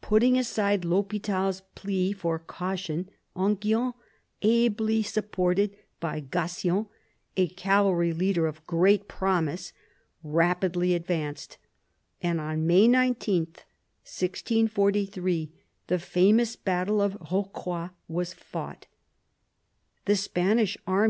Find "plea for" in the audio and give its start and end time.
1.74-2.38